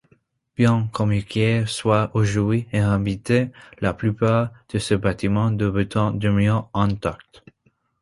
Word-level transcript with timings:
Bien 0.57 0.89
qu'Inchmickery 0.91 1.67
soit 1.67 2.09
aujourd'hui 2.15 2.65
inhabitée, 2.73 3.51
la 3.81 3.93
plupart 3.93 4.49
de 4.73 4.79
ses 4.79 4.97
bâtiments 4.97 5.51
de 5.51 5.69
béton 5.69 6.09
demeurent 6.09 6.71
intacts. 6.73 7.43